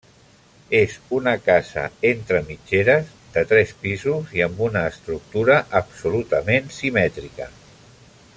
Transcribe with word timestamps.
És 0.77 0.93
una 1.17 1.33
casa 1.47 1.83
entre 2.11 2.41
mitgeres, 2.47 3.11
de 3.37 3.45
tres 3.53 3.75
pisos 3.85 4.33
i 4.39 4.43
amb 4.49 4.65
una 4.69 4.83
estructura 4.95 5.63
absolutament 5.85 6.75
simètrica. 6.81 7.53